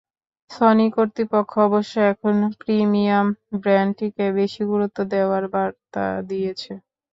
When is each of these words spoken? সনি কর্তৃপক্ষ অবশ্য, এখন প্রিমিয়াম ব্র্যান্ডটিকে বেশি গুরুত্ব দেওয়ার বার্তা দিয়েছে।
সনি 0.51 0.87
কর্তৃপক্ষ 0.95 1.51
অবশ্য, 1.67 1.93
এখন 2.11 2.33
প্রিমিয়াম 2.61 3.27
ব্র্যান্ডটিকে 3.57 4.25
বেশি 4.39 4.61
গুরুত্ব 4.71 4.97
দেওয়ার 5.13 5.43
বার্তা 5.53 6.03
দিয়েছে। 6.29 6.71